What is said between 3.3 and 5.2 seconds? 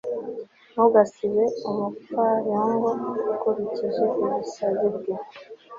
ukurikije ubusazi bwe